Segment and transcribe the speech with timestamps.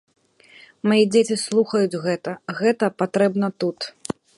[0.91, 3.79] Мае дзеці слухаюць гэта, гэта патрэбна тут.